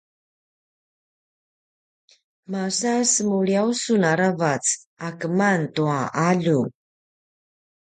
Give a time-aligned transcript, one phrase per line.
[2.51, 4.63] masa semuliyaw sun aravac
[5.05, 6.59] a keman tua alju?